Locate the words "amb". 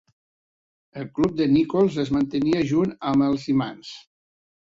3.13-3.27